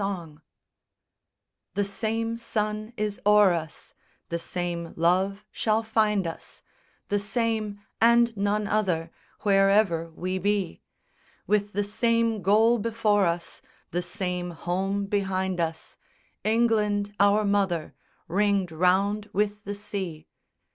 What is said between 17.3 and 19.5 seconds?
mother, Ringed round